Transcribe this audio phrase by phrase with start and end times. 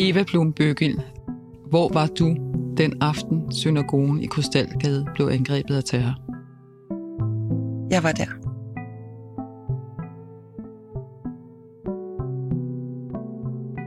[0.00, 1.02] Eva Blum Bøgel,
[1.70, 2.36] hvor var du
[2.76, 6.14] den aften, synagogen i Krystalgade blev angrebet af terror?
[7.90, 8.26] Jeg var der.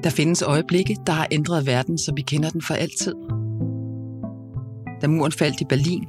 [0.03, 3.15] Der findes øjeblikke, der har ændret verden, så vi kender den for altid.
[5.01, 6.07] Da muren faldt i Berlin,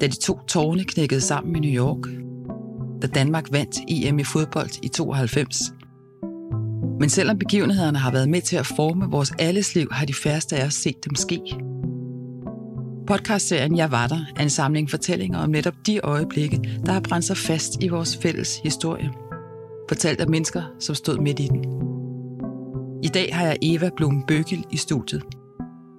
[0.00, 2.08] da de to tårne knækkede sammen i New York,
[3.02, 5.56] da Danmark vandt EM i fodbold i 92.
[7.00, 10.56] Men selvom begivenhederne har været med til at forme vores alles liv, har de færreste
[10.56, 11.40] af os set dem ske.
[13.06, 17.24] Podcastserien Jeg var der er en samling fortællinger om netop de øjeblikke, der har brændt
[17.26, 19.10] sig fast i vores fælles historie.
[19.88, 21.64] Fortalt af mennesker, som stod midt i den.
[23.02, 25.22] I dag har jeg Eva Blum Bøgel i studiet.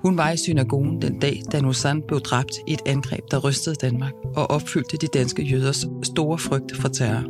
[0.02, 3.76] Hun var i synagogen den dag, da Nusan blev dræbt i et angreb, der rystede
[3.76, 7.24] Danmark og opfyldte de danske jøders store frygt for terror.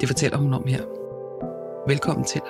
[0.00, 0.82] Det fortæller hun om her.
[1.88, 2.40] Velkommen til.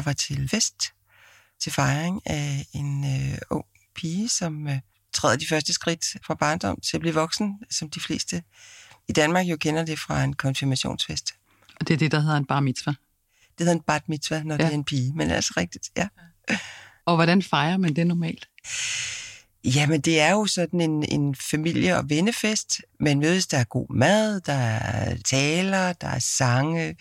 [0.00, 0.92] Jeg var til fest
[1.60, 4.78] til fejring af en øh, ung pige, som øh,
[5.12, 8.42] træder de første skridt fra barndom til at blive voksen, som de fleste
[9.08, 11.34] i Danmark jo kender det fra en konfirmationsfest.
[11.80, 12.94] Og det er det, der hedder en bar mitzvah.
[13.58, 14.58] Det hedder en bat mitzvah, når ja.
[14.58, 16.08] det er en pige, men altså rigtigt, ja.
[17.06, 18.48] Og hvordan fejrer man det normalt?
[19.64, 22.80] Jamen, det er jo sådan en, en familie- og vennefest.
[23.00, 26.96] Man mødes, der er god mad, der er taler, der er sange,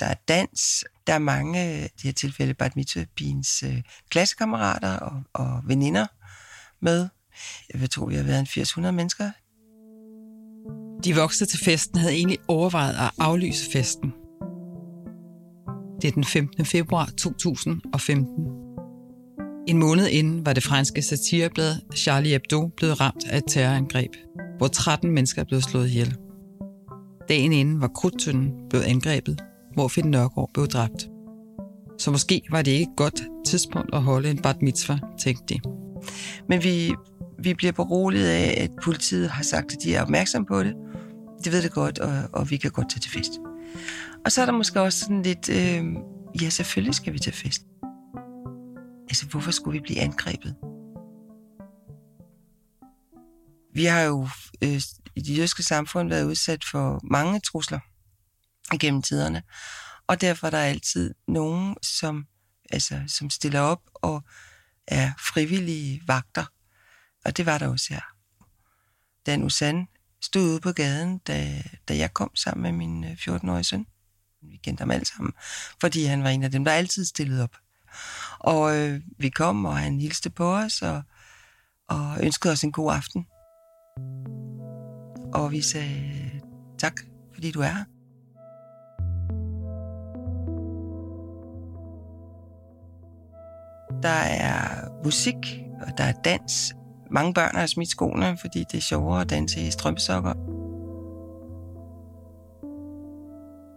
[0.00, 0.84] der er dans.
[1.08, 6.06] Der er mange, øh, i det her tilfælde, Bart Mitzvah-pigens øh, klassekammerater og, og veninder
[6.80, 7.08] med.
[7.74, 9.30] Jeg tror, vi har været en 800 mennesker.
[11.04, 14.12] De voksne til festen havde egentlig overvejet at aflyse festen.
[16.02, 16.64] Det er den 15.
[16.64, 18.26] februar 2015.
[19.68, 24.10] En måned inden var det franske satireblad Charlie Hebdo blevet ramt af et terrorangreb,
[24.58, 26.16] hvor 13 mennesker blev slået ihjel.
[27.28, 29.40] Dagen inden var Krudtønden blevet angrebet,
[29.78, 31.08] hvor Finn Nørgaard blev dræbt.
[31.98, 35.60] Så måske var det ikke et godt tidspunkt at holde en bat mitzvah, tænkte de.
[36.48, 36.94] Men vi,
[37.38, 40.74] vi bliver beroliget af, at politiet har sagt, at de er opmærksom på det.
[41.44, 43.32] De ved det godt, og, og vi kan godt tage til fest.
[44.24, 45.84] Og så er der måske også sådan lidt, øh,
[46.42, 47.62] ja, selvfølgelig skal vi til fest.
[49.08, 50.54] Altså, hvorfor skulle vi blive angrebet?
[53.74, 54.28] Vi har jo
[54.64, 54.80] øh,
[55.16, 57.78] i det jødiske samfund været udsat for mange trusler
[58.76, 59.42] gennem tiderne.
[60.06, 62.26] Og derfor er der altid nogen, som,
[62.70, 64.22] altså, som stiller op og
[64.86, 66.44] er frivillige vagter.
[67.24, 68.00] Og det var der også her.
[69.26, 69.88] Dan Usan
[70.22, 73.86] stod ude på gaden, da, da jeg kom sammen med min øh, 14-årige søn.
[74.42, 75.32] Vi kendte ham alle sammen,
[75.80, 77.56] fordi han var en af dem, der altid stillede op.
[78.38, 81.02] Og øh, vi kom, og han hilste på os, og,
[81.88, 83.26] og ønskede os en god aften.
[85.34, 86.40] Og vi sagde
[86.78, 86.94] tak,
[87.34, 87.84] fordi du er her.
[94.02, 95.36] Der er musik,
[95.80, 96.74] og der er dans.
[97.10, 100.32] Mange børn har smidt skoene, fordi det er sjovere at danse i strømsokker.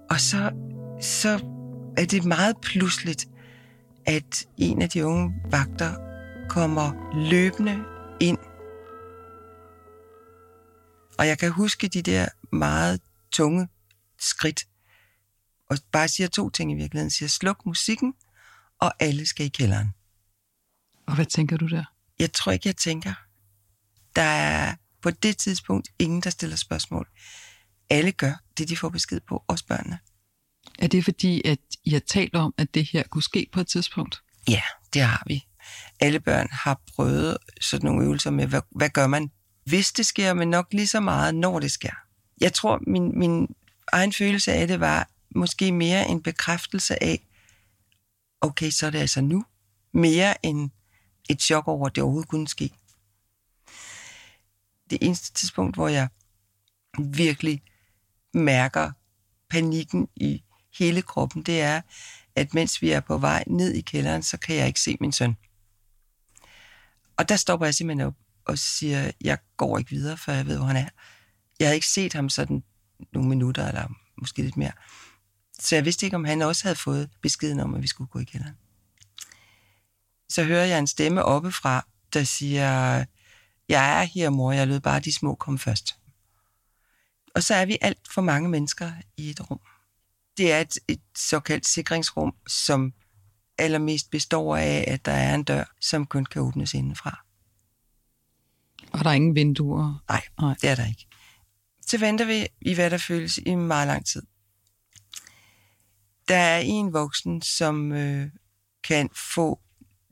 [0.09, 0.51] Og så,
[1.01, 1.45] så
[1.97, 3.27] er det meget pludseligt,
[4.05, 5.93] at en af de unge vagter
[6.49, 6.91] kommer
[7.29, 7.83] løbende
[8.19, 8.37] ind.
[11.19, 13.67] Og jeg kan huske de der meget tunge
[14.19, 14.63] skridt.
[15.69, 17.11] Og bare siger to ting i virkeligheden.
[17.11, 18.13] Siger, sluk musikken,
[18.79, 19.93] og alle skal i kælderen.
[21.11, 21.83] Og hvad tænker du der?
[22.19, 23.13] Jeg tror ikke, jeg tænker.
[24.16, 27.07] Der er på det tidspunkt ingen, der stiller spørgsmål.
[27.89, 29.99] Alle gør det, de får besked på, også børnene.
[30.79, 33.67] Er det fordi, at I har talt om, at det her kunne ske på et
[33.67, 34.22] tidspunkt?
[34.49, 34.61] Ja,
[34.94, 35.45] det har vi.
[35.99, 39.31] Alle børn har prøvet sådan nogle øvelser med, hvad, hvad gør man,
[39.66, 41.93] hvis det sker, men nok lige så meget, når det sker.
[42.41, 43.47] Jeg tror, min, min
[43.91, 47.28] egen følelse af det var måske mere en bekræftelse af,
[48.41, 49.46] okay, så er det altså nu.
[49.93, 50.69] Mere end
[51.29, 52.73] et chok over, at det overhovedet kunne ske.
[54.90, 56.08] Det eneste tidspunkt, hvor jeg
[57.00, 57.64] virkelig
[58.34, 58.91] mærker
[59.50, 60.44] panikken i
[60.79, 61.82] hele kroppen, det er,
[62.35, 65.12] at mens vi er på vej ned i kælderen, så kan jeg ikke se min
[65.12, 65.35] søn.
[67.18, 68.16] Og der stopper jeg simpelthen op
[68.46, 70.90] og siger, jeg går ikke videre, før jeg ved, hvor han er.
[71.59, 72.64] Jeg havde ikke set ham sådan
[73.14, 73.88] nogle minutter, eller
[74.18, 74.72] måske lidt mere.
[75.59, 78.20] Så jeg vidste ikke, om han også havde fået beskeden om, at vi skulle gå
[78.20, 78.58] i kælderen.
[80.31, 83.05] Så hører jeg en stemme oppefra, der siger,
[83.69, 85.95] jeg er her, mor, jeg lød bare de små komme først.
[87.35, 89.59] Og så er vi alt for mange mennesker i et rum.
[90.37, 92.93] Det er et, et såkaldt sikringsrum, som
[93.57, 97.25] allermest består af, at der er en dør, som kun kan åbnes indenfra.
[98.91, 100.03] Og der er ingen vinduer?
[100.09, 100.55] Nej, Nej.
[100.61, 101.07] det er der ikke.
[101.87, 104.23] Så venter vi i, hvad der føles i meget lang tid.
[106.27, 108.29] Der er en voksen, som øh,
[108.84, 109.59] kan få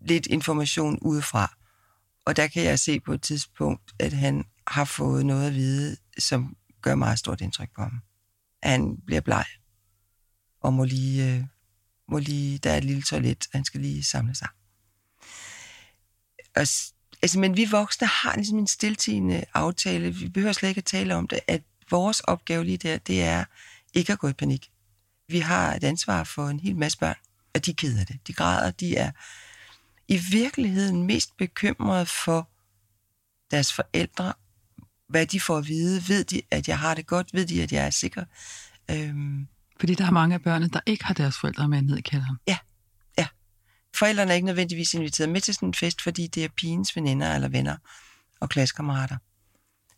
[0.02, 1.56] lidt information udefra.
[2.26, 5.98] Og der kan jeg se på et tidspunkt, at han har fået noget at vide,
[6.18, 8.02] som gør meget stort indtryk på ham.
[8.64, 9.46] Han bliver bleg
[10.62, 11.44] og må lige, øh,
[12.08, 14.48] må lige der er et lille toilet, og han skal lige samle sig.
[16.56, 16.68] Og,
[17.22, 20.12] altså, men vi voksne har ligesom en stiltigende aftale.
[20.12, 23.46] Vi behøver slet ikke at tale om det, at vores opgave lige der, det er
[23.94, 24.72] ikke at gå i panik.
[25.28, 27.16] Vi har et ansvar for en hel masse børn,
[27.56, 28.28] og de keder det.
[28.28, 29.12] De græder, de er
[30.10, 32.50] i virkeligheden mest bekymrede for
[33.52, 34.34] deres forældre,
[35.08, 36.04] hvad de får at vide.
[36.08, 37.34] Ved de, at jeg har det godt?
[37.34, 38.24] Ved de, at jeg er sikker?
[38.92, 39.48] Øhm.
[39.80, 42.38] Fordi der er mange af børnene, der ikke har deres forældre med ned i kælderen.
[42.48, 42.58] Ja,
[43.18, 43.28] ja.
[43.96, 47.36] Forældrene er ikke nødvendigvis inviteret med til sådan en fest, fordi det er pigens veninder
[47.36, 47.78] eller venner
[48.40, 49.18] og klassekammerater.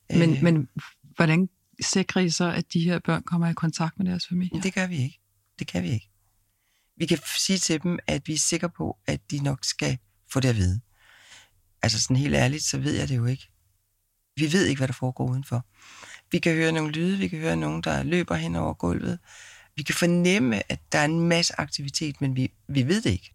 [0.09, 0.43] Men, øh.
[0.43, 0.69] men
[1.15, 1.49] hvordan
[1.81, 4.61] sikrer I så, at de her børn kommer i kontakt med deres familie?
[4.61, 5.19] Det gør vi ikke.
[5.59, 6.10] Det kan vi ikke.
[6.97, 9.97] Vi kan sige til dem, at vi er sikre på, at de nok skal
[10.31, 10.81] få det at vide.
[11.83, 13.47] Altså sådan helt ærligt, så ved jeg det jo ikke.
[14.35, 15.65] Vi ved ikke, hvad der foregår udenfor.
[16.31, 19.19] Vi kan høre nogle lyde, vi kan høre nogen, der løber hen over gulvet.
[19.75, 23.33] Vi kan fornemme, at der er en masse aktivitet, men vi, vi ved det ikke.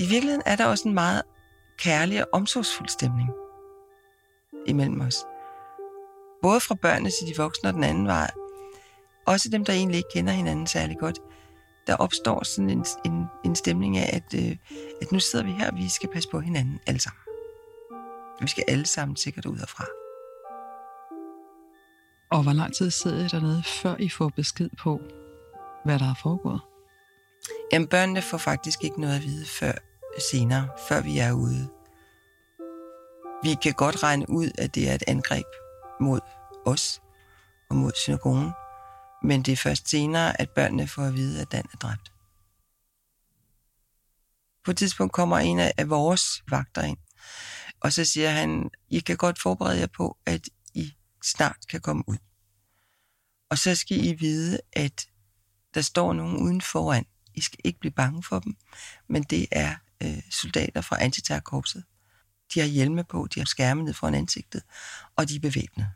[0.00, 1.22] I virkeligheden er der også en meget
[1.78, 3.30] kærlig og omsorgsfuld stemning
[4.66, 5.16] imellem os.
[6.44, 8.30] Både fra børnene til de voksne og den anden vej.
[9.26, 11.18] Også dem, der egentlig ikke kender hinanden særlig godt.
[11.86, 14.56] Der opstår sådan en, en, en stemning af, at, øh,
[15.02, 17.20] at nu sidder vi her, og vi skal passe på hinanden alle sammen.
[18.40, 19.84] Vi skal alle sammen sikkert ud herfra.
[22.30, 25.00] Og hvor lang tid sidder I dernede, før I får besked på,
[25.84, 26.60] hvad der er foregået?
[27.72, 29.72] Jamen, børnene får faktisk ikke noget at vide før
[30.30, 31.68] senere, før vi er ude.
[33.42, 35.46] Vi kan godt regne ud, at det er et angreb
[36.00, 36.20] mod
[36.66, 37.02] os
[37.70, 38.52] og mod synagogen,
[39.22, 42.12] men det er først senere, at børnene får at vide, at Dan er dræbt.
[44.64, 46.98] På et tidspunkt kommer en af vores vagter ind,
[47.80, 50.94] og så siger han, I kan godt forberede jer på, at I
[51.24, 52.16] snart kan komme ud.
[53.50, 55.06] Og så skal I vide, at
[55.74, 57.06] der står nogen uden foran.
[57.34, 58.56] I skal ikke blive bange for dem,
[59.08, 61.84] men det er øh, soldater fra antiterrorkorpset.
[62.54, 64.62] De har hjelme på, de har skærme ned foran ansigtet,
[65.16, 65.86] og de er bevæbnet.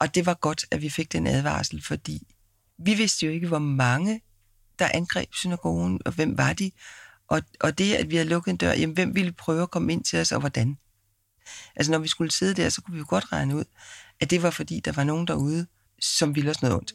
[0.00, 2.34] Og det var godt, at vi fik den advarsel, fordi
[2.78, 4.20] vi vidste jo ikke, hvor mange
[4.78, 6.70] der angreb synagogen, og hvem var de?
[7.28, 9.92] Og, og det, at vi havde lukket en dør, jamen hvem ville prøve at komme
[9.92, 10.78] ind til os, og hvordan?
[11.76, 13.64] Altså når vi skulle sidde der, så kunne vi jo godt regne ud,
[14.20, 15.66] at det var fordi, der var nogen derude,
[16.00, 16.92] som ville os noget ondt.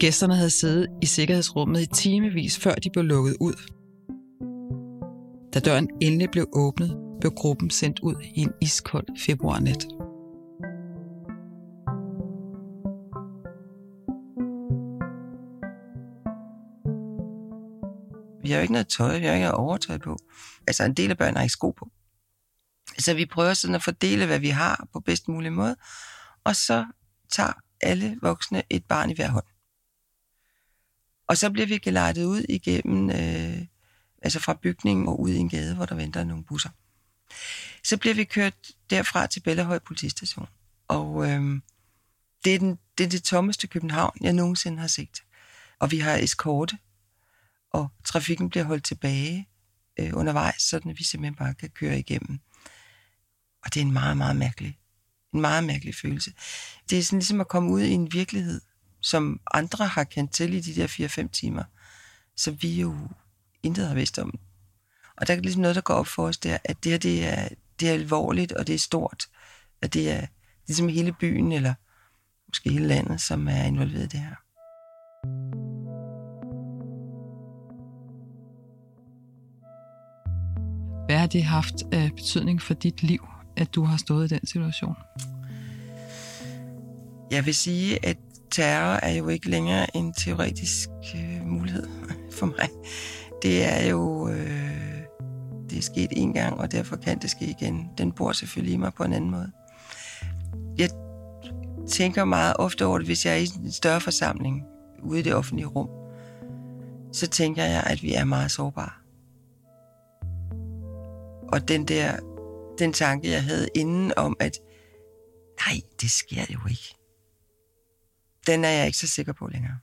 [0.00, 3.77] Gæsterne havde siddet i sikkerhedsrummet i timevis, før de blev lukket ud.
[5.54, 9.84] Da døren endelig blev åbnet, blev gruppen sendt ud i en iskold februarnat.
[18.42, 20.16] Vi har jo ikke noget tøj, vi har ikke noget overtøj på.
[20.66, 21.88] Altså en del af børnene har ikke sko på.
[22.98, 25.76] Så vi prøver sådan at fordele, hvad vi har på bedst mulig måde,
[26.44, 26.86] og så
[27.32, 29.44] tager alle voksne et barn i hver hånd.
[31.28, 33.66] Og så bliver vi gelejtet ud igennem, øh,
[34.22, 36.70] altså fra bygningen og ud i en gade, hvor der venter nogle busser.
[37.84, 38.54] Så bliver vi kørt
[38.90, 40.48] derfra til Bellahøj politistation.
[40.88, 41.62] Og øhm,
[42.44, 45.22] det, er den, det er det tommeste København, jeg nogensinde har set.
[45.78, 46.78] Og vi har eskorte,
[47.70, 49.48] og trafikken bliver holdt tilbage
[50.00, 52.40] øh, undervejs, så vi simpelthen bare kan køre igennem.
[53.64, 54.78] Og det er en meget, meget mærkelig,
[55.34, 56.32] en meget mærkelig følelse.
[56.90, 58.60] Det er sådan ligesom at komme ud i en virkelighed,
[59.00, 60.86] som andre har kendt til i de der
[61.24, 61.64] 4-5 timer,
[62.36, 63.08] så vi jo
[63.62, 64.38] intet har vidst om.
[65.16, 67.26] Og der er ligesom noget, der går op for os der, at det her det
[67.26, 67.48] er,
[67.80, 69.26] det er alvorligt, og det er stort.
[69.82, 70.26] At det er
[70.66, 71.74] ligesom hele byen, eller
[72.48, 74.34] måske hele landet, som er involveret i det her.
[81.06, 84.46] Hvad har det haft af betydning for dit liv, at du har stået i den
[84.46, 84.96] situation?
[87.30, 88.16] Jeg vil sige, at
[88.50, 91.88] terror er jo ikke længere en teoretisk øh, mulighed
[92.38, 92.68] for mig.
[93.42, 94.28] Det er jo...
[94.28, 94.78] Øh,
[95.70, 97.90] det er sket en gang, og derfor kan det ske igen.
[97.98, 99.52] Den bor selvfølgelig i mig på en anden måde.
[100.78, 100.90] Jeg
[101.88, 104.64] tænker meget ofte over det, hvis jeg er i en større forsamling
[105.02, 105.88] ude i det offentlige rum,
[107.12, 108.92] så tænker jeg, at vi er meget sårbare.
[111.52, 112.16] Og den der
[112.78, 114.58] den tanke, jeg havde inden om, at
[115.66, 116.94] nej, det sker jo ikke.
[118.46, 119.78] Den er jeg ikke så sikker på længere.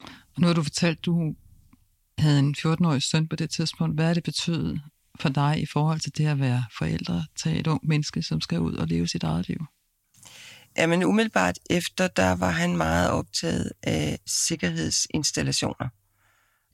[0.00, 1.34] Og nu har du fortalt, at du
[2.20, 3.94] havde en 14-årig søn på det tidspunkt.
[3.94, 4.82] Hvad er det betydet
[5.20, 8.60] for dig i forhold til det at være forældre til et ung menneske, som skal
[8.60, 9.66] ud og leve sit eget liv?
[10.76, 15.88] Jamen umiddelbart efter, der var han meget optaget af sikkerhedsinstallationer.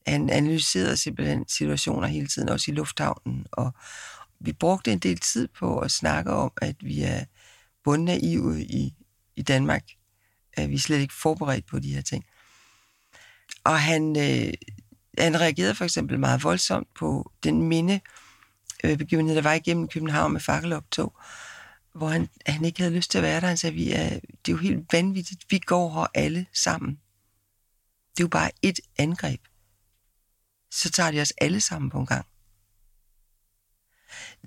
[0.07, 3.75] Han analyserede simpelthen situationer hele tiden, også i lufthavnen, og
[4.41, 7.25] vi brugte en del tid på at snakke om, at vi er
[7.85, 8.95] bundnaive i,
[9.37, 9.83] i Danmark.
[10.53, 12.25] At vi er slet ikke forberedt på de her ting.
[13.65, 14.53] Og han, øh,
[15.19, 18.01] han reagerede for eksempel meget voldsomt på den minde
[18.85, 21.19] øh, begivenhed, der var igennem København med fakkeloptog,
[21.95, 23.47] hvor han, han ikke havde lyst til at være der.
[23.47, 25.45] Han sagde, vi er, det er jo helt vanvittigt.
[25.51, 26.91] Vi går her alle sammen.
[28.11, 29.41] Det er jo bare et angreb.
[30.71, 32.27] Så tager de os alle sammen på en gang.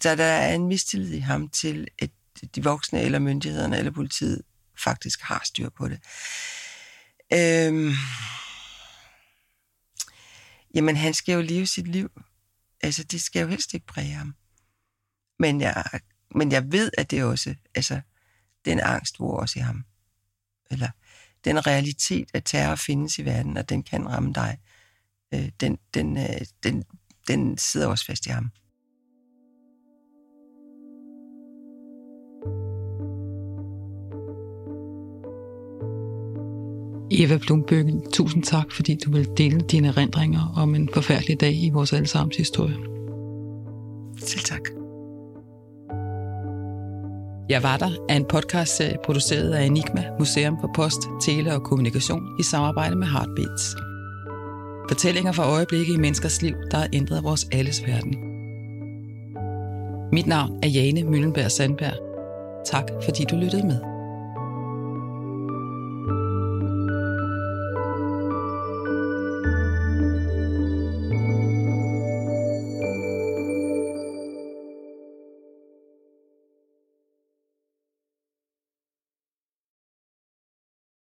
[0.02, 2.10] Så der er en mistillid i ham til, at
[2.56, 4.42] de voksne eller myndighederne eller politiet
[4.84, 6.00] faktisk har styr på det.
[7.34, 7.94] Øhm,
[10.76, 12.22] jamen, han skal jo leve sit liv.
[12.82, 14.36] Altså, det skal jo helst ikke præge ham.
[15.40, 15.84] Men jeg,
[16.36, 18.02] men jeg ved, at det også, altså,
[18.66, 19.86] den angst bor også i ham.
[20.72, 20.90] Eller
[21.46, 24.58] den realitet, at terror findes i verden, og den kan ramme dig,
[25.34, 26.84] øh, den, den, øh, den,
[27.28, 28.52] den sidder også fast i ham.
[37.12, 41.70] Eva Blumbøgel, tusind tak, fordi du vil dele dine erindringer om en forfærdelig dag i
[41.70, 42.76] vores allesammens historie.
[44.18, 44.62] Selv tak.
[47.50, 52.24] Jeg var der er en podcastserie produceret af Enigma, Museum for Post, Tele og Kommunikation
[52.40, 53.76] i samarbejde med Heartbeats.
[54.90, 58.16] Fortællinger fra øjeblikke i menneskers liv, der har ændret vores alles verden.
[60.12, 61.98] Mit navn er Jane Møllenberg Sandberg.
[62.66, 63.99] Tak fordi du lyttede med.